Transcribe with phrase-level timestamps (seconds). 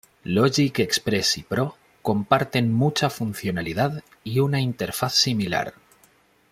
[0.23, 5.75] Logic Express y Pro comparten mucha funcionalidad y una interfaz similar.